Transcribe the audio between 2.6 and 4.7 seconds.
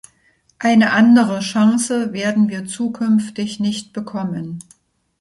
zukünftig nicht bekommen.